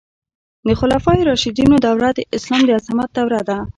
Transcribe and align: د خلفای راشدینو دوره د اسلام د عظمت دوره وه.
د 0.67 0.69
خلفای 0.79 1.19
راشدینو 1.29 1.75
دوره 1.85 2.09
د 2.13 2.19
اسلام 2.35 2.61
د 2.65 2.69
عظمت 2.77 3.09
دوره 3.17 3.39
وه. 3.47 3.59